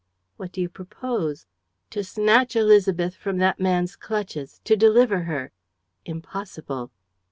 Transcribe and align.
"What 0.35 0.51
do 0.51 0.61
you 0.61 0.67
propose?" 0.67 1.45
"To 1.91 2.03
snatch 2.03 2.55
Élisabeth 2.55 3.13
from 3.13 3.37
that 3.37 3.59
man's 3.59 3.95
clutches, 3.95 4.59
to 4.63 4.75
deliver 4.75 5.25
her." 5.25 5.51
"Impossible." 6.05 6.89